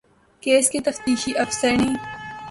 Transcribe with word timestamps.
case 0.43 0.69
کے 0.69 0.79
تفتیشی 0.85 1.37
افسر 1.37 1.73
نے 1.77 1.91